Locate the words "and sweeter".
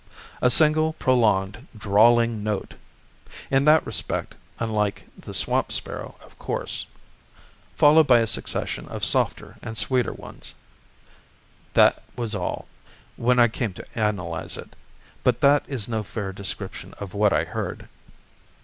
9.61-10.11